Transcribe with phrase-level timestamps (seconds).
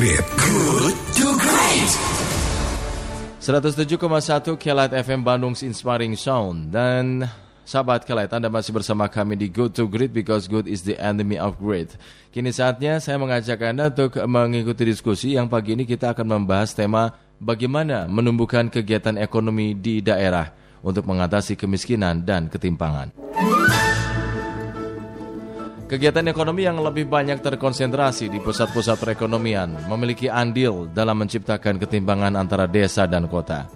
[0.00, 0.24] Great.
[0.40, 1.92] Good to Great.
[3.44, 4.00] 107,1
[4.56, 7.28] Kelat FM Bandung's Inspiring Sound dan
[7.68, 11.36] sahabat Kelat Anda masih bersama kami di Good to Great because good is the enemy
[11.36, 12.00] of great.
[12.32, 17.12] Kini saatnya saya mengajak Anda untuk mengikuti diskusi yang pagi ini kita akan membahas tema
[17.36, 20.48] bagaimana menumbuhkan kegiatan ekonomi di daerah
[20.80, 23.12] untuk mengatasi kemiskinan dan ketimpangan.
[25.90, 32.70] Kegiatan ekonomi yang lebih banyak terkonsentrasi di pusat-pusat perekonomian memiliki andil dalam menciptakan ketimpangan antara
[32.70, 33.66] desa dan kota.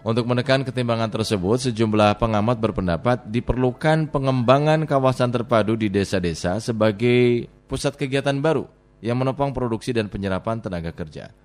[0.00, 8.00] Untuk menekan ketimpangan tersebut, sejumlah pengamat berpendapat diperlukan pengembangan kawasan terpadu di desa-desa sebagai pusat
[8.00, 8.64] kegiatan baru
[9.04, 11.36] yang menopang produksi dan penyerapan tenaga kerja.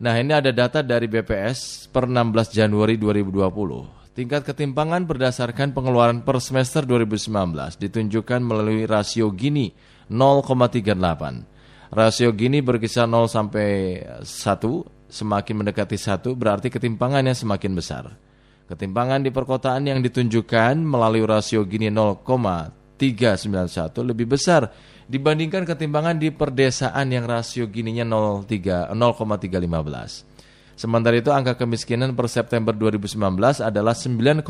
[0.00, 4.01] Nah, ini ada data dari BPS per 16 Januari 2020.
[4.12, 9.72] Tingkat ketimpangan berdasarkan pengeluaran per semester 2019 ditunjukkan melalui rasio Gini
[10.12, 11.48] 0,38.
[11.88, 14.28] Rasio Gini berkisar 0 sampai 1,
[15.08, 18.12] semakin mendekati 1 berarti ketimpangannya semakin besar.
[18.68, 24.68] Ketimpangan di perkotaan yang ditunjukkan melalui rasio Gini 0,391 lebih besar
[25.08, 30.31] dibandingkan ketimpangan di perdesaan yang rasio Gininya 0,3 0,315.
[30.82, 33.14] Sementara itu angka kemiskinan per September 2019
[33.62, 34.42] adalah 9,22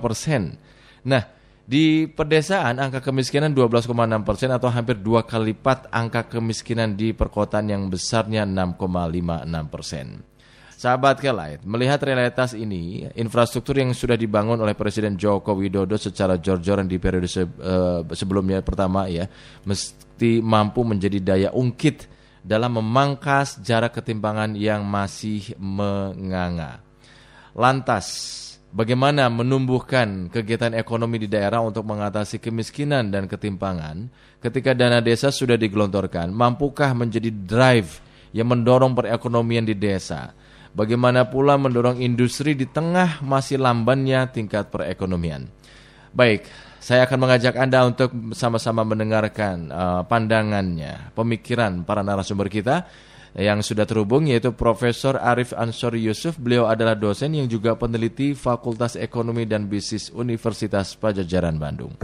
[0.00, 0.56] persen.
[1.04, 1.20] Nah,
[1.68, 3.92] di pedesaan angka kemiskinan 12,6
[4.24, 10.24] persen atau hampir dua kali lipat angka kemiskinan di perkotaan yang besarnya 6,56 persen.
[10.80, 16.88] Sahabat Kelight, melihat realitas ini, infrastruktur yang sudah dibangun oleh Presiden Joko Widodo secara jor-joran
[16.88, 19.28] di periode se uh, sebelumnya pertama ya,
[19.68, 26.80] mesti mampu menjadi daya ungkit dalam memangkas jarak ketimpangan yang masih menganga.
[27.52, 28.06] Lantas,
[28.70, 34.08] bagaimana menumbuhkan kegiatan ekonomi di daerah untuk mengatasi kemiskinan dan ketimpangan
[34.40, 36.30] ketika dana desa sudah digelontorkan?
[36.32, 38.00] Mampukah menjadi drive
[38.32, 40.32] yang mendorong perekonomian di desa?
[40.70, 45.50] Bagaimana pula mendorong industri di tengah masih lambannya tingkat perekonomian?
[46.14, 46.46] Baik,
[46.80, 52.88] saya akan mengajak Anda untuk sama-sama mendengarkan uh, pandangannya, pemikiran para narasumber kita
[53.36, 56.40] yang sudah terhubung yaitu Profesor Arif Ansori Yusuf.
[56.40, 61.94] Beliau adalah dosen yang juga peneliti Fakultas Ekonomi dan Bisnis Universitas Pajajaran Bandung.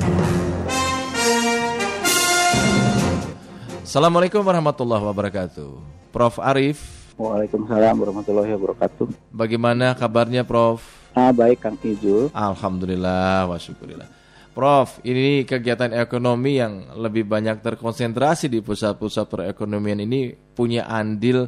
[3.81, 5.70] Assalamualaikum warahmatullahi wabarakatuh.
[6.12, 6.78] Prof Arif
[7.16, 9.08] Waalaikumsalam warahmatullahi wabarakatuh.
[9.32, 10.84] Bagaimana kabarnya Prof?
[11.16, 12.28] Ah, baik Kang Ijul.
[12.37, 14.25] Alhamdulillah, wasyukurillah.
[14.56, 21.44] Prof, ini kegiatan ekonomi yang lebih banyak terkonsentrasi di pusat-pusat perekonomian ini punya andil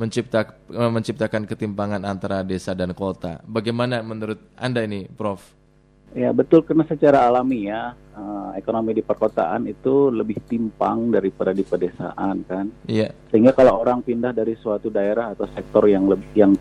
[0.00, 3.44] mencipta, menciptakan ketimpangan antara desa dan kota.
[3.44, 5.52] Bagaimana menurut Anda ini, Prof?
[6.16, 11.60] Ya betul karena secara alami ya uh, ekonomi di perkotaan itu lebih timpang daripada di
[11.60, 12.72] pedesaan kan.
[12.88, 13.12] Iya.
[13.28, 16.56] Sehingga kalau orang pindah dari suatu daerah atau sektor yang lebih yang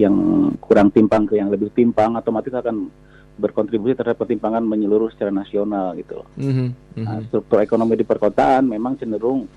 [0.00, 0.16] yang
[0.56, 2.88] kurang timpang ke yang lebih timpang otomatis akan
[3.34, 6.28] berkontribusi terhadap ketimpangan menyeluruh secara nasional gitu loh.
[6.38, 6.68] Mm -hmm.
[7.02, 9.50] nah, struktur ekonomi di perkotaan memang cenderung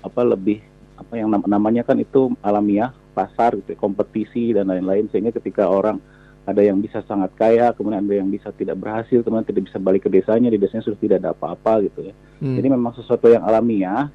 [0.00, 0.62] apa lebih
[0.96, 5.98] apa yang namanya kan itu alamiah pasar gitu kompetisi dan lain-lain sehingga ketika orang
[6.48, 10.08] ada yang bisa sangat kaya, kemudian ada yang bisa tidak berhasil, kemudian tidak bisa balik
[10.08, 12.14] ke desanya, di desanya sudah tidak ada apa-apa gitu ya.
[12.42, 12.56] Hmm.
[12.56, 14.08] Jadi memang sesuatu yang alamiah,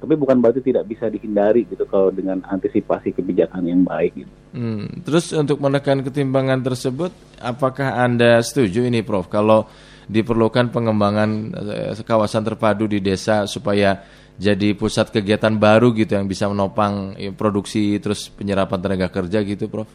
[0.00, 4.32] tapi bukan berarti tidak bisa dihindari gitu kalau dengan antisipasi kebijakan yang baik gitu.
[4.56, 4.88] Hmm.
[5.04, 9.28] Terus untuk menekan ketimpangan tersebut, apakah anda setuju ini, Prof?
[9.28, 9.68] Kalau
[10.08, 14.02] diperlukan pengembangan eh, kawasan terpadu di desa supaya
[14.40, 19.68] jadi pusat kegiatan baru gitu yang bisa menopang eh, produksi terus penyerapan tenaga kerja gitu,
[19.68, 19.86] Prof?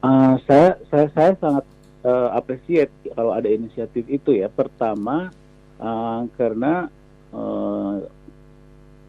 [0.00, 1.64] Uh, saya saya saya sangat
[2.04, 4.48] uh, appreciate kalau ada inisiatif itu ya.
[4.52, 5.32] Pertama
[5.80, 6.88] uh, karena
[7.32, 8.00] uh,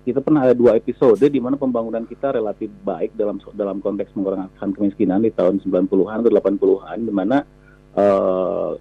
[0.01, 4.49] kita pernah ada dua episode di mana pembangunan kita relatif baik dalam dalam konteks mengurangi
[4.57, 7.37] kemiskinan di tahun 90-an atau 80-an di mana
[7.95, 8.73] uh,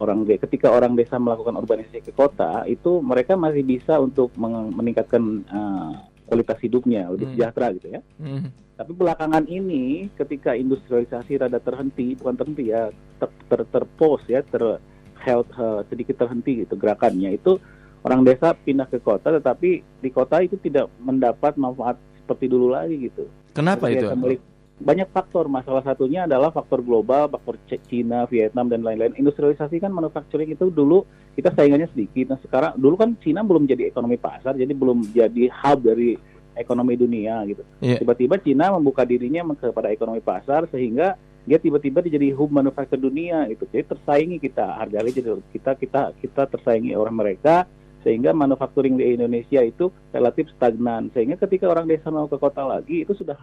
[0.00, 5.92] orang ketika orang desa melakukan urbanisasi ke kota itu mereka masih bisa untuk meningkatkan uh,
[6.24, 7.34] kualitas hidupnya lebih hmm.
[7.36, 8.00] sejahtera gitu ya.
[8.16, 12.88] Hmm tapi belakangan ini ketika industrialisasi rada terhenti, bukan terhenti ya,
[13.20, 14.80] ter, ter, terpos ya, ter
[15.20, 17.60] health, uh, sedikit terhenti gitu gerakannya itu
[18.04, 23.10] orang desa pindah ke kota, tetapi di kota itu tidak mendapat manfaat seperti dulu lagi
[23.10, 23.28] gitu.
[23.52, 24.06] Kenapa itu?
[24.06, 24.36] Kembali,
[24.80, 25.68] banyak faktor, mas.
[25.68, 27.60] Salah satunya adalah faktor global, faktor
[27.90, 29.12] Cina, Vietnam dan lain-lain.
[29.20, 31.04] Industrialisasi kan manufacturing itu dulu
[31.36, 32.32] kita saingannya sedikit.
[32.32, 36.16] Nah sekarang dulu kan Cina belum jadi ekonomi pasar, jadi belum jadi hub dari
[36.56, 37.62] ekonomi dunia gitu.
[37.84, 38.00] Yeah.
[38.00, 43.68] Tiba-tiba Cina membuka dirinya kepada ekonomi pasar sehingga dia tiba-tiba jadi hub manufaktur dunia itu.
[43.68, 47.68] Jadi tersaingi kita harganya jadi kita kita kita tersaingi orang mereka
[48.00, 53.04] sehingga manufacturing di Indonesia itu relatif stagnan sehingga ketika orang desa mau ke kota lagi
[53.04, 53.36] itu sudah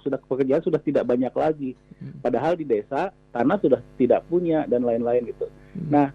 [0.00, 1.70] sudah pekerjaan sudah tidak banyak lagi
[2.00, 2.24] hmm.
[2.24, 5.88] padahal di desa tanah sudah tidak punya dan lain-lain gitu hmm.
[5.92, 6.08] nah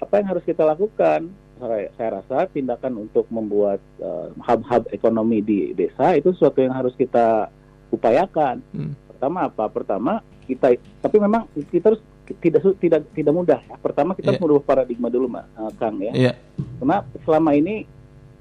[0.00, 5.76] apa yang harus kita lakukan saya, saya rasa tindakan untuk membuat uh, hub-hub ekonomi di
[5.76, 7.48] desa itu sesuatu yang harus kita
[7.92, 8.92] upayakan hmm.
[9.16, 10.12] pertama apa pertama
[10.44, 12.02] kita tapi memang kita harus
[12.38, 13.60] tidak tidak tidak mudah.
[13.82, 14.38] Pertama kita yeah.
[14.38, 16.12] harus merubah paradigma dulu, Mas uh, Kang ya.
[16.14, 16.34] Yeah.
[16.78, 17.88] Karena selama ini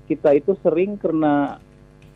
[0.06, 1.58] kita itu sering karena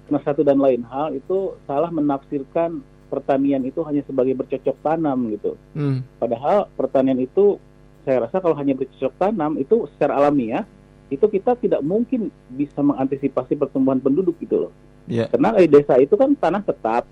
[0.05, 5.53] karena satu dan lain hal itu salah menafsirkan pertanian itu hanya sebagai bercocok tanam gitu.
[5.77, 6.01] Hmm.
[6.17, 7.61] Padahal pertanian itu
[8.03, 10.65] saya rasa kalau hanya bercocok tanam itu secara alamiah
[11.13, 14.73] itu kita tidak mungkin bisa mengantisipasi pertumbuhan penduduk gitu loh.
[15.05, 15.29] Yeah.
[15.29, 17.03] Karena di desa itu kan tanah tetap,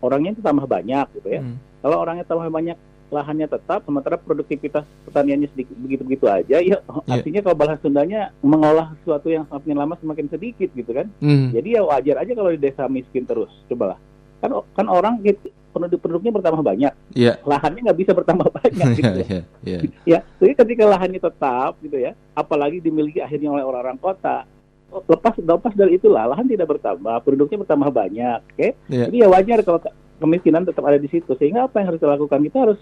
[0.00, 1.42] orangnya itu tambah banyak gitu ya.
[1.42, 1.58] Hmm.
[1.84, 2.76] Kalau orangnya tambah banyak,
[3.10, 7.10] lahannya tetap sementara produktivitas pertaniannya sedikit begitu-begitu aja ya yeah.
[7.10, 11.50] artinya kalau bahasa Sundanya mengolah sesuatu yang semakin lama semakin sedikit gitu kan mm.
[11.52, 13.98] jadi ya wajar aja kalau di desa miskin terus cobalah
[14.40, 17.36] kan kan orang gitu, penduduk-penduduknya bertambah banyak yeah.
[17.44, 19.28] lahannya nggak bisa bertambah banyak gitu ya.
[19.28, 19.80] yeah, yeah.
[20.06, 24.46] ya jadi ketika lahannya tetap gitu ya apalagi dimiliki akhirnya oleh orang-orang kota
[24.90, 28.70] lepas lepas dari itulah lahan tidak bertambah penduduknya bertambah banyak oke okay?
[28.90, 29.06] yeah.
[29.06, 29.80] jadi ya wajar kalau
[30.20, 32.80] kemiskinan tetap ada di situ sehingga apa yang harus dilakukan kita harus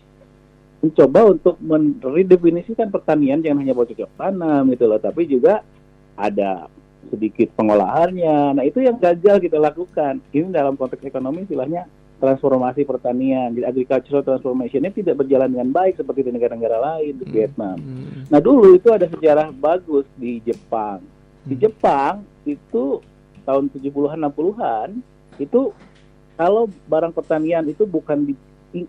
[0.78, 5.66] mencoba untuk meredefinisikan pertanian jangan hanya bercocok tanam gitu loh, tapi juga
[6.14, 6.70] ada
[7.10, 8.58] sedikit pengolahannya.
[8.58, 10.22] Nah itu yang gagal kita lakukan.
[10.30, 11.86] Ini dalam konteks ekonomi istilahnya
[12.18, 13.54] transformasi pertanian.
[13.54, 17.34] Jadi agricultural transformation ini tidak berjalan dengan baik seperti di negara-negara lain di hmm.
[17.34, 17.76] Vietnam.
[17.78, 18.26] Hmm.
[18.30, 21.02] Nah dulu itu ada sejarah bagus di Jepang.
[21.46, 21.62] Di hmm.
[21.62, 22.14] Jepang
[22.46, 23.02] itu
[23.46, 24.88] tahun 70-an 60-an
[25.38, 25.72] itu
[26.38, 28.34] kalau barang pertanian itu bukan di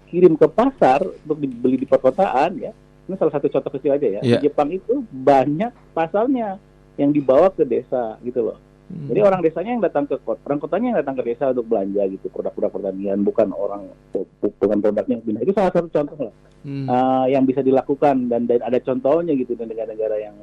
[0.10, 2.72] kirim ke pasar untuk dibeli di perkotaan ya.
[3.10, 4.22] Ini salah satu contoh kecil aja ya.
[4.22, 4.42] Yeah.
[4.42, 6.62] di Jepang itu banyak pasalnya
[7.00, 8.60] yang dibawa ke desa gitu loh.
[8.90, 9.06] Hmm.
[9.06, 12.04] jadi orang desanya yang datang ke kota orang kotanya yang datang ke desa untuk belanja
[12.10, 12.26] gitu.
[12.34, 13.86] Produk-produk pertanian bukan orang
[14.42, 15.42] bukan produknya pindah.
[15.46, 16.36] Itu salah satu contoh lah.
[16.66, 16.86] Hmm.
[16.90, 18.30] uh, yang bisa dilakukan.
[18.30, 20.36] Dan, dan ada contohnya gitu di negara-negara yang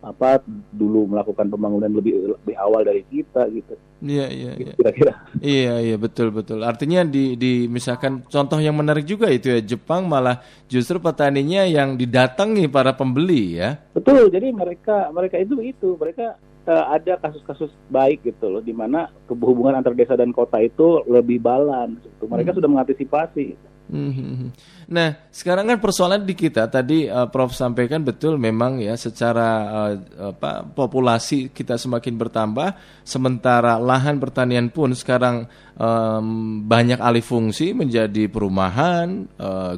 [0.00, 0.40] apa
[0.72, 3.76] dulu melakukan pembangunan lebih lebih awal dari kita gitu.
[4.00, 4.74] Iya iya gitu, iya.
[4.80, 5.12] Kira-kira.
[5.40, 6.64] Iya iya betul betul.
[6.64, 10.40] Artinya di di misalkan contoh yang menarik juga itu ya Jepang malah
[10.72, 13.76] justru petaninya yang didatangi para pembeli ya.
[13.92, 14.32] Betul.
[14.32, 19.76] Jadi mereka mereka itu itu mereka uh, ada kasus-kasus baik gitu loh di mana hubungan
[19.76, 22.24] antar desa dan kota itu lebih balance gitu.
[22.24, 22.58] Mereka hmm.
[22.58, 23.69] sudah mengantisipasi.
[23.90, 24.54] Hmm.
[24.86, 29.48] Nah, sekarang kan persoalan di kita tadi uh, Prof sampaikan betul memang ya secara
[29.90, 29.94] uh,
[30.30, 38.30] apa populasi kita semakin bertambah sementara lahan pertanian pun sekarang um, banyak alih fungsi menjadi
[38.30, 39.26] perumahan,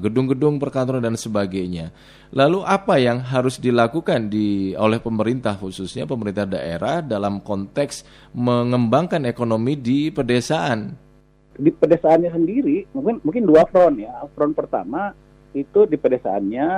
[0.05, 1.89] gedung-gedung uh, perkantoran dan sebagainya.
[2.37, 8.05] Lalu apa yang harus dilakukan di oleh pemerintah khususnya pemerintah daerah dalam konteks
[8.37, 11.02] mengembangkan ekonomi di pedesaan?
[11.53, 14.25] Di pedesaannya sendiri mungkin mungkin dua front ya.
[14.33, 15.13] Front pertama
[15.53, 16.69] itu di pedesaannya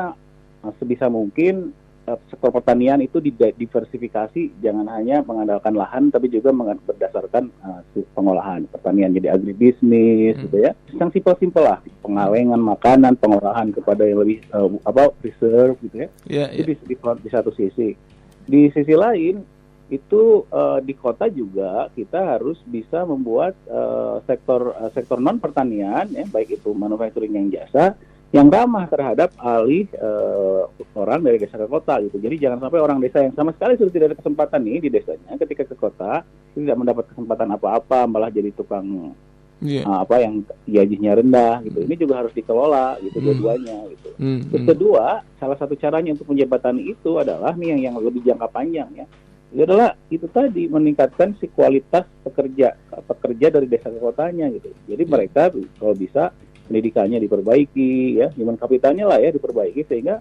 [0.66, 1.70] eh, sebisa mungkin
[2.08, 3.20] uh, sektor pertanian itu
[3.54, 7.80] diversifikasi jangan hanya mengandalkan lahan tapi juga berdasarkan uh,
[8.12, 10.42] pengolahan pertanian jadi agribisnis hmm.
[10.48, 10.72] gitu ya.
[10.94, 16.08] Yang simpel-simpel lah pengawengan makanan, pengolahan kepada yang lebih uh, apa reserve gitu ya.
[16.28, 16.84] Yeah, itu yeah.
[16.84, 17.96] di, di, di satu sisi.
[18.44, 19.53] Di sisi lain
[19.92, 26.08] itu uh, di kota juga kita harus bisa membuat uh, sektor uh, sektor non pertanian
[26.08, 27.92] ya baik itu manufacturing yang jasa
[28.34, 30.66] yang ramah terhadap alih uh,
[30.98, 32.18] orang dari desa ke kota gitu.
[32.18, 35.38] Jadi jangan sampai orang desa yang sama sekali sudah tidak ada kesempatan nih di desanya
[35.38, 36.26] ketika ke kota
[36.58, 39.14] tidak mendapat kesempatan apa-apa malah jadi tukang
[39.62, 39.86] yeah.
[39.86, 41.78] uh, apa yang gajinya rendah gitu.
[41.86, 43.24] Ini juga harus dikelola gitu mm.
[43.24, 44.10] dua-duanya gitu.
[44.18, 44.40] Mm.
[44.50, 45.06] Terus kedua,
[45.38, 49.06] salah satu caranya untuk menjembatani itu adalah nih yang yang lebih jangka panjang ya
[49.54, 52.74] itu adalah itu tadi meningkatkan si kualitas pekerja
[53.06, 54.74] pekerja dari desa ke kotanya gitu.
[54.90, 56.34] Jadi mereka kalau bisa
[56.66, 60.18] pendidikannya diperbaiki ya, human kapitalnya lah ya diperbaiki sehingga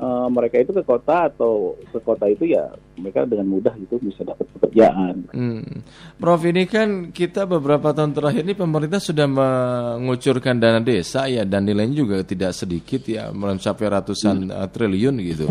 [0.00, 4.24] uh, mereka itu ke kota atau ke kota itu ya mereka dengan mudah gitu bisa
[4.24, 5.28] dapat pekerjaan.
[5.28, 5.84] Hmm.
[6.16, 11.68] Prof ini kan kita beberapa tahun terakhir ini pemerintah sudah mengucurkan dana desa ya dan
[11.68, 14.68] nilainya juga tidak sedikit ya mencapai ratusan hmm.
[14.72, 15.48] triliun gitu.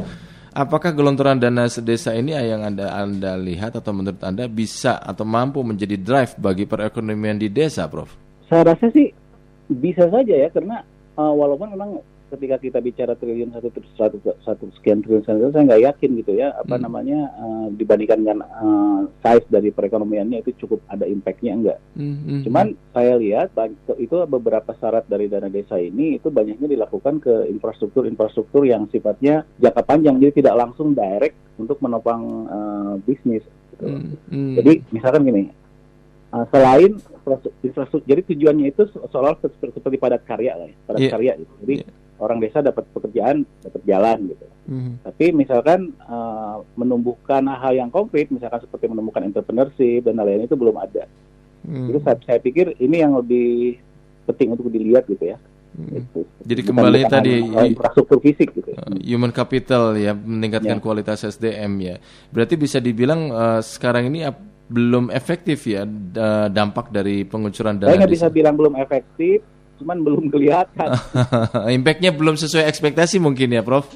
[0.49, 5.61] Apakah gelontoran dana desa ini yang anda anda lihat atau menurut anda bisa atau mampu
[5.61, 8.09] menjadi drive bagi perekonomian di desa, Prof?
[8.49, 9.13] Saya rasa sih
[9.69, 10.81] bisa saja ya karena
[11.13, 16.09] uh, walaupun memang ketika kita bicara triliun satu satu, satu sekian triliun saya nggak yakin
[16.21, 16.83] gitu ya apa hmm.
[16.85, 21.79] namanya uh, dibandingkan dengan uh, size dari perekonomiannya itu cukup ada impactnya enggak.
[21.97, 22.41] Hmm, hmm.
[22.45, 23.51] Cuman saya lihat
[23.97, 29.83] itu beberapa syarat dari dana desa ini itu banyaknya dilakukan ke infrastruktur-infrastruktur yang sifatnya jangka
[29.83, 33.43] panjang jadi tidak langsung direct untuk menopang uh, bisnis
[33.79, 33.87] Gitu.
[33.87, 34.53] Hmm, hmm.
[34.59, 35.43] Jadi misalkan gini,
[36.35, 40.99] uh, selain infrastruktur, infrastruktur- jadi tujuannya itu se- seolah seperti, padat karya lah ya, padat
[40.99, 41.11] Iya.
[41.15, 41.53] karya gitu.
[41.63, 41.87] Jadi Iya.
[42.19, 44.45] Orang desa dapat pekerjaan, dapat jalan gitu.
[44.69, 50.53] Hmm, Tapi misalkan uh, menumbuhkan hal yang konkret, misalkan seperti menemukan entrepreneurship dan lain-lain itu
[50.53, 51.07] belum ada.
[51.65, 53.79] hmm, Jadi saya, saya pikir ini yang lebih
[54.27, 55.37] penting untuk dilihat gitu ya.
[55.73, 55.89] hmm.
[55.89, 56.19] Gitu.
[56.45, 57.33] Jadi Bukan- kembali bukan tadi
[57.73, 58.69] infrastruktur fisik gitu.
[58.69, 58.77] ya.
[58.83, 60.83] Uh, human capital ya meningkatkan Ya.
[60.83, 61.95] kualitas SDM ya.
[62.29, 64.27] Berarti bisa dibilang uh, sekarang ini
[64.69, 67.89] belum efektif ya da- dampak dari pengucuran dana.
[67.89, 69.41] Saya nggak bisa bilang belum efektif,
[69.79, 70.87] cuman belum kelihatan.
[71.79, 73.87] Impactnya belum sesuai ekspektasi mungkin ya, Prof.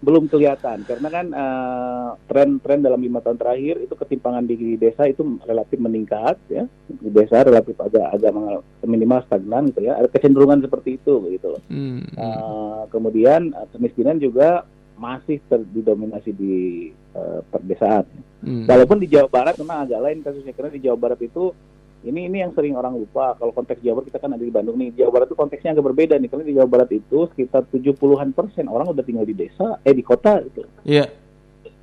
[0.00, 0.80] belum kelihatan.
[0.88, 6.40] Karena kan eh, tren-tren dalam lima tahun terakhir itu ketimpangan di desa itu relatif meningkat
[6.48, 6.64] ya.
[6.88, 8.32] Di desa relatif agak agak
[8.80, 10.00] minimal stagnan gitu ya.
[10.00, 11.48] Ada kecenderungan seperti itu gitu.
[11.52, 14.64] Loh Hmm, Eh, kemudian eh, kemiskinan juga
[14.96, 18.08] masih terdidominasi di eh, perdesaan.
[18.40, 20.56] Hmm, walaupun di Jawa Barat memang agak lain kasusnya.
[20.56, 21.52] Karena di Jawa Barat itu
[22.00, 24.76] ini ini yang sering orang lupa kalau konteks Jawa Barat kita kan ada di Bandung
[24.80, 28.32] nih Jawa Barat itu konteksnya agak berbeda nih karena di Jawa Barat itu sekitar 70-an
[28.32, 31.06] persen orang udah tinggal di desa eh di kota gitu Iya.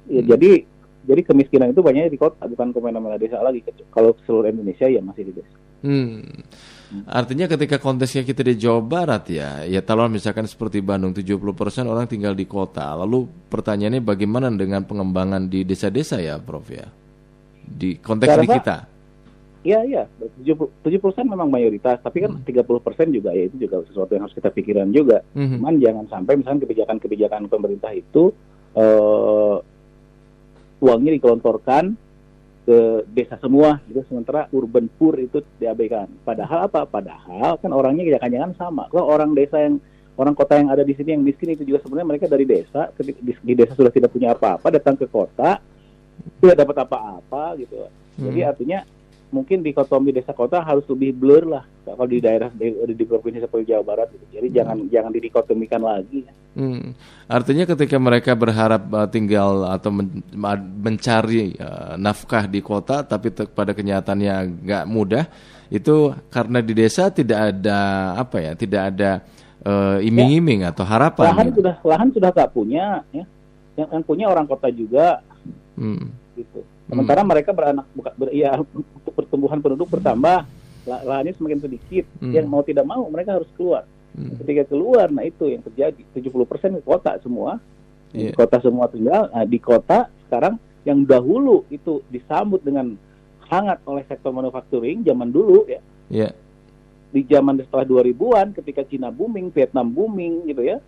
[0.08, 0.30] Ya, Hmm.
[0.32, 0.52] jadi
[1.08, 3.64] jadi kemiskinan itu banyaknya di kota bukan fenomena desa lagi.
[3.92, 5.56] Kalau seluruh Indonesia ya masih di desa.
[5.84, 6.24] Hmm.
[7.08, 11.40] Artinya ketika konteksnya kita di Jawa Barat ya, ya kalau misalkan seperti Bandung 70%
[11.88, 12.96] orang tinggal di kota.
[12.96, 16.88] Lalu pertanyaannya bagaimana dengan pengembangan di desa-desa ya, Prof ya?
[17.68, 18.78] Di konteks di kita.
[19.66, 20.04] Iya iya,
[20.42, 22.46] 70 persen memang mayoritas, tapi kan Hmm.
[22.46, 25.26] 30 persen juga ya itu juga sesuatu yang harus kita pikiran juga.
[25.34, 25.58] Mhm.
[25.60, 28.32] Cuman jangan sampai misalnya kebijakan-kebijakan pemerintah itu
[28.78, 29.58] eh,
[30.78, 31.98] uangnya dikelontorkan
[32.68, 32.78] ke
[33.10, 34.06] desa semua, gitu.
[34.06, 36.06] Sementara urban poor itu diabaikan.
[36.22, 36.86] Padahal apa?
[36.86, 38.86] Padahal kan orangnya jangan-jangan sama.
[38.94, 39.82] Kalau orang desa yang
[40.18, 43.34] orang kota yang ada di sini yang miskin itu juga sebenarnya mereka dari desa, di,
[43.34, 45.58] di desa sudah tidak punya apa-apa, datang ke kota
[46.42, 47.88] tidak dapat apa-apa gitu.
[48.18, 48.50] Jadi Hmm.
[48.50, 48.80] artinya
[49.28, 53.76] mungkin dikotomi desa kota harus lebih blur lah kalau di daerah di, di provinsi seperti
[53.76, 54.26] Jawa Barat gitu.
[54.40, 56.24] Jadi jangan jangan didikotomikan lagi.
[56.58, 56.96] Hmm.
[57.30, 60.24] Artinya ketika mereka berharap uh, tinggal atau men-
[60.80, 65.30] mencari uh, nafkah di kota, tapi pada kenyataannya nggak mudah,
[65.70, 67.80] itu karena di desa tidak ada
[68.18, 69.22] apa ya, tidak ada
[69.68, 71.30] uh, iming-iming atau harapan.
[71.30, 71.58] Lahan gitu.
[71.62, 73.26] sudah lahan sudah tak punya ya.
[73.78, 75.22] Yang, yang punya orang kota juga
[75.78, 76.10] Hmm.
[76.34, 76.66] gitu.
[76.88, 80.48] Sementara mereka beranak buka, ber, ya untuk pertumbuhan penduduk bertambah,
[80.88, 82.08] la- lahannya semakin sedikit.
[82.24, 82.32] Hmm.
[82.32, 83.84] Yang mau tidak mau mereka harus keluar.
[84.16, 84.40] Hmm.
[84.40, 86.02] Ketika keluar, nah itu yang terjadi.
[86.16, 87.60] 70% ke kota semua.
[88.16, 88.32] Iya.
[88.32, 89.28] Di kota semua tinggal.
[89.36, 90.56] Nah, di kota sekarang
[90.88, 92.96] yang dahulu itu disambut dengan
[93.52, 95.84] hangat oleh sektor manufacturing zaman dulu ya.
[96.08, 96.32] Ya.
[97.12, 100.80] Di zaman setelah 2000-an ketika Cina booming, Vietnam booming gitu ya.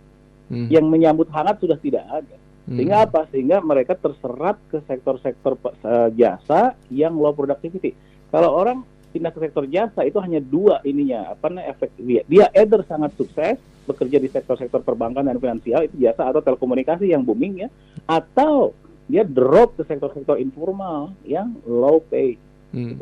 [0.48, 0.72] Hmm.
[0.72, 2.36] Yang menyambut hangat sudah tidak ada.
[2.70, 2.78] Hmm.
[2.78, 3.26] Sehingga apa?
[3.34, 7.98] Sehingga mereka terserap ke sektor-sektor eh, jasa yang low productivity.
[8.30, 12.22] Kalau orang pindah ke sektor jasa itu hanya dua ininya, apa namanya efek dia.
[12.30, 13.58] Dia either sangat sukses
[13.90, 17.68] bekerja di sektor-sektor perbankan dan finansial itu jasa atau telekomunikasi yang booming ya,
[18.06, 18.70] atau
[19.10, 22.38] dia drop ke sektor-sektor informal yang low pay.
[22.70, 22.94] Hmm.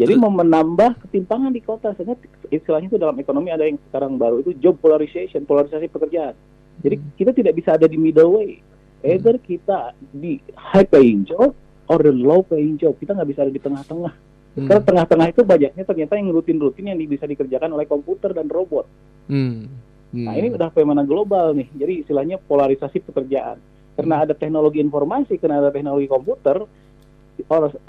[0.00, 2.16] Jadi Terus- mau menambah ketimpangan di kota, sehingga
[2.48, 6.32] istilahnya itu dalam ekonomi ada yang sekarang baru itu job polarization, polarisasi pekerjaan.
[6.80, 8.64] Jadi kita tidak bisa ada di middle way.
[9.06, 11.54] Either kita di high paying job
[11.86, 12.98] or the low paying job.
[12.98, 14.14] Kita nggak bisa ada di tengah-tengah.
[14.56, 14.66] Hmm.
[14.66, 18.88] Karena tengah-tengah itu banyaknya ternyata yang rutin-rutin yang bisa dikerjakan oleh komputer dan robot.
[19.30, 19.70] Hmm.
[20.10, 20.26] Hmm.
[20.26, 21.68] Nah ini udah fenomena global nih.
[21.76, 23.60] Jadi istilahnya polarisasi pekerjaan.
[23.96, 26.68] Karena ada teknologi informasi, karena ada teknologi komputer,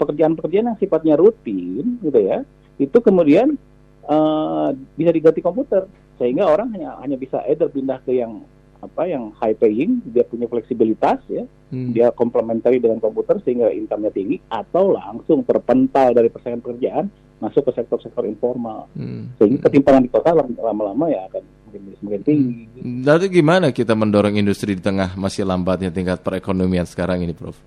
[0.00, 2.48] pekerjaan-pekerjaan yang sifatnya rutin, gitu ya,
[2.80, 3.60] itu kemudian
[4.08, 5.84] eh, bisa diganti komputer,
[6.16, 8.40] sehingga orang hanya hanya bisa either pindah ke yang
[8.78, 11.90] apa yang high paying, dia punya fleksibilitas ya, Hmm.
[11.92, 17.82] dia komplementari dengan komputer sehingga income-nya tinggi, atau langsung terpental dari persaingan pekerjaan masuk ke
[17.82, 19.34] sektor-sektor informal, Hmm.
[19.38, 22.60] sehingga ketimpangan di kota lam- lama-lama ya akan semakin semakin tinggi.
[23.02, 27.58] Lalu gimana kita mendorong industri di tengah masih lambatnya tingkat perekonomian sekarang ini, Prof?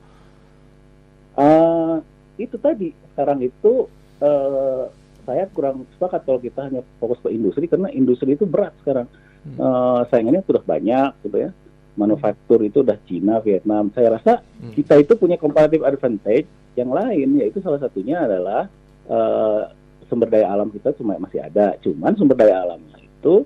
[1.40, 1.96] Eh,
[2.40, 3.88] itu tadi sekarang itu
[4.22, 4.84] eh,
[5.26, 9.10] saya kurang sepakat kalau kita hanya fokus ke industri karena industri itu berat sekarang
[9.42, 9.58] Hmm.
[9.58, 11.52] Eh, saingannya sudah banyak gitu ya
[11.98, 14.74] manufaktur itu udah Cina Vietnam saya rasa Hmm.
[14.78, 16.46] kita itu punya comparative advantage
[16.78, 18.70] yang lain yaitu salah satunya adalah
[19.10, 19.62] eh,
[20.06, 23.44] sumber daya alam kita cuma masih ada cuman sumber daya alamnya itu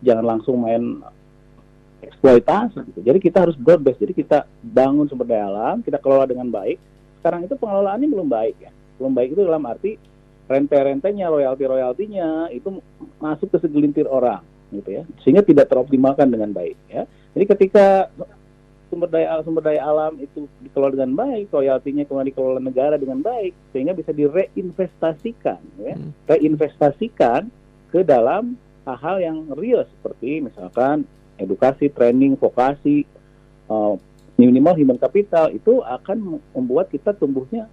[0.00, 1.00] jangan langsung main
[2.04, 3.00] eksploitasi gitu.
[3.00, 3.96] Jadi kita harus broad base.
[3.96, 6.76] Jadi kita bangun sumber daya alam, kita kelola dengan baik.
[7.20, 8.70] Sekarang itu pengelolaannya belum baik ya.
[9.00, 9.96] Belum baik itu dalam arti
[10.44, 12.84] rente-rentenya, royalti-royaltinya itu
[13.16, 15.02] masuk ke segelintir orang gitu ya.
[15.20, 17.04] Sehingga tidak teroptimalkan dengan baik ya.
[17.34, 18.08] Jadi ketika
[18.88, 23.50] sumber daya sumber daya alam itu dikelola dengan baik, royaltinya kemudian dikelola negara dengan baik,
[23.74, 26.14] sehingga bisa direinvestasikan, ya, Hmm.
[26.30, 27.50] reinvestasikan
[27.90, 28.54] ke dalam
[28.86, 31.02] hal-hal yang real seperti misalkan
[31.40, 33.02] edukasi, training, vokasi,
[33.66, 33.98] uh,
[34.38, 37.66] minimal human capital itu akan membuat kita tumbuhnya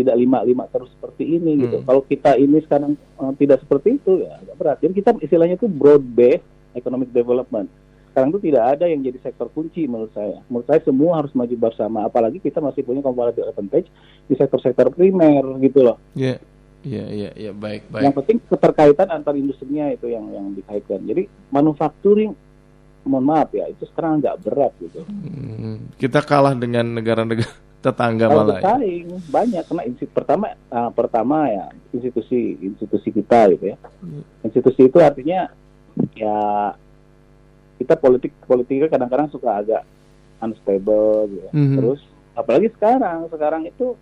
[0.00, 1.80] tidak lima-lima terus seperti ini gitu.
[1.80, 1.86] Hmm.
[1.86, 4.78] Kalau kita ini sekarang uh, tidak seperti itu ya agak berat.
[4.80, 7.68] Jadi kita istilahnya itu broad based economic development.
[8.10, 10.42] Sekarang itu tidak ada yang jadi sektor kunci menurut saya.
[10.50, 12.08] Menurut saya semua harus maju bersama.
[12.10, 13.86] Apalagi kita masih punya comparative advantage
[14.26, 15.96] di sektor-sektor primer gitu loh.
[16.18, 16.42] Ya,
[16.82, 18.02] ya, ya, ya, baik, baik.
[18.02, 21.06] Yang penting keterkaitan antar industrinya itu yang yang dikaitkan.
[21.06, 22.34] Jadi manufacturing
[23.06, 25.00] mohon maaf ya itu sekarang agak berat gitu.
[25.06, 28.60] Hmm, kita kalah dengan negara-negara tetangga Kalau malah.
[28.60, 28.60] ya.
[28.60, 31.64] bersaing banyak karena insti- pertama ah, pertama ya
[31.96, 33.76] institusi institusi kita gitu ya.
[34.04, 34.22] Hmm.
[34.44, 35.48] Institusi itu artinya
[36.12, 36.38] ya
[37.80, 39.82] kita politik politiknya kadang-kadang suka agak
[40.44, 41.40] unstable gitu.
[41.48, 41.52] ya.
[41.56, 41.76] Mhm.
[41.80, 42.00] Terus
[42.36, 43.96] apalagi sekarang sekarang itu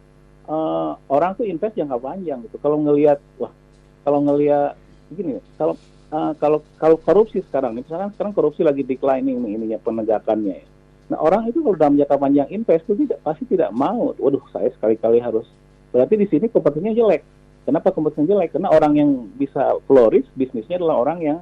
[0.51, 2.59] eh, orang tuh invest jangka panjang gitu.
[2.59, 3.55] Kalau ngelihat wah
[4.03, 4.75] kalau ngelihat
[5.15, 5.79] gini kalau
[6.11, 10.67] eh, kalau kalau korupsi sekarang nih misalkan sekarang korupsi lagi declining nih ininya penegakannya ya.
[11.09, 14.13] Nah orang itu kalau dalam jangka panjang invest itu tidak pasti tidak mau.
[14.17, 15.49] Waduh saya sekali-kali harus
[15.89, 17.23] berarti di sini kompetisinya jelek.
[17.65, 18.57] Kenapa kompetisinya jelek?
[18.57, 19.11] Karena orang yang
[19.41, 21.39] bisa flourish bisnisnya adalah orang yang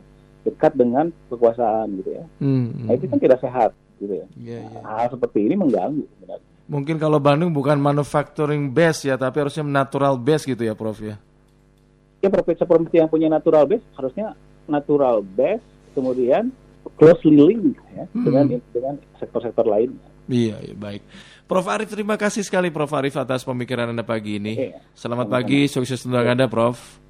[0.46, 2.24] dekat dengan kekuasaan gitu ya.
[2.38, 4.26] Hmm, Nah itu kan tidak sehat gitu ya.
[4.38, 4.80] ya, ya.
[4.86, 6.46] Hal seperti ini mengganggu sebenarnya.
[6.66, 11.18] Mungkin kalau Bandung bukan manufacturing base ya, tapi harusnya natural base gitu ya, Prof ya.
[12.22, 14.34] ya provinsi-provinsi yang punya natural base harusnya
[14.66, 15.62] natural base
[15.94, 16.50] kemudian
[16.96, 18.24] closely link ya Hmm.
[18.24, 20.00] dengan dengan sektor-sektor lainnya.
[20.26, 21.02] Iya, iya, baik.
[21.46, 24.58] Prof Arif, terima kasih sekali Prof Arif atas pemikiran Anda pagi ini.
[24.58, 24.82] Iya.
[24.98, 27.06] Selamat pagi, sukses untuk Anda, Prof.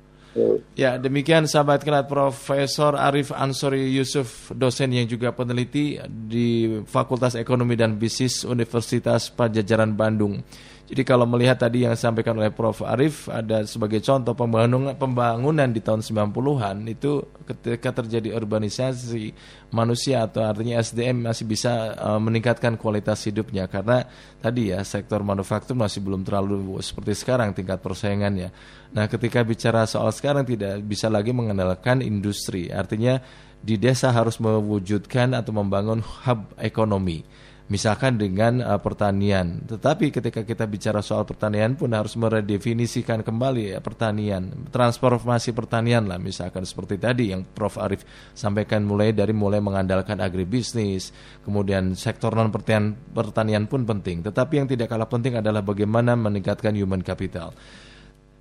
[0.76, 7.72] Ya, demikian sahabat kelat Profesor Arif Ansori Yusuf, dosen yang juga peneliti di Fakultas Ekonomi
[7.72, 10.44] dan Bisnis Universitas Pajajaran Bandung.
[10.86, 15.82] Jadi kalau melihat tadi yang disampaikan oleh Prof Arif ada sebagai contoh pembangunan pembangunan di
[15.82, 19.34] tahun 90-an itu ketika terjadi urbanisasi
[19.74, 24.06] manusia atau artinya SDM masih bisa eh, meningkatkan kualitas hidupnya karena
[24.38, 28.54] tadi ya sektor manufaktur masih belum terlalu seperti sekarang tingkat persaingannya.
[28.94, 32.70] Nah, ketika bicara soal sekarang tidak bisa lagi mengandalkan industri.
[32.70, 33.18] Artinya
[33.58, 37.26] di desa harus mewujudkan atau membangun hub ekonomi.
[37.66, 39.66] Misalkan dengan uh, pertanian.
[39.66, 46.14] Tetapi ketika kita bicara soal pertanian pun harus meredefinisikan kembali ya, pertanian, transformasi pertanian lah
[46.22, 48.06] misalkan seperti tadi yang Prof Arif
[48.38, 51.10] sampaikan mulai dari mulai mengandalkan agribisnis,
[51.42, 54.22] kemudian sektor non pertanian, pertanian pun penting.
[54.22, 57.50] Tetapi yang tidak kalah penting adalah bagaimana meningkatkan human capital.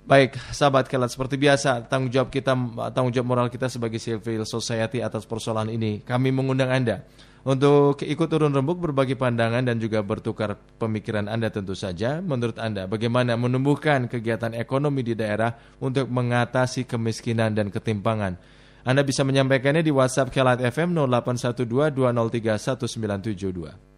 [0.06, 2.54] Baik, sahabat kelat seperti biasa tanggung jawab kita
[2.94, 5.98] tanggung jawab moral kita sebagai civil society atas persoalan ini.
[6.06, 7.02] Kami mengundang Anda
[7.42, 12.22] untuk ikut turun rembuk berbagi pandangan dan juga bertukar pemikiran Anda tentu saja.
[12.22, 15.50] Menurut Anda bagaimana menumbuhkan kegiatan ekonomi di daerah
[15.82, 18.38] untuk mengatasi kemiskinan dan ketimpangan?
[18.86, 23.95] Anda bisa menyampaikannya di WhatsApp Kelat FM 0812 203 1972.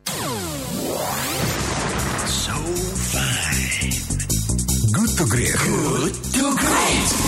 [5.19, 5.53] to great.
[5.53, 7.19] Good to great.